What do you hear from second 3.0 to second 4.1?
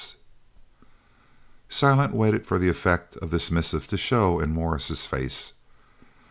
of this missive to